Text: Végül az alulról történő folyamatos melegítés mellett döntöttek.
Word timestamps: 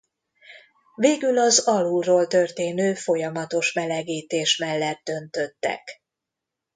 Végül 0.95 1.37
az 1.39 1.59
alulról 1.67 2.27
történő 2.27 2.93
folyamatos 2.93 3.73
melegítés 3.73 4.57
mellett 4.57 5.01
döntöttek. 5.03 6.01